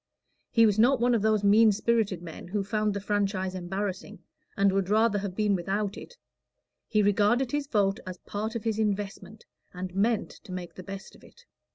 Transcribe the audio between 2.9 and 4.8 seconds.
the franchise embarrassing, and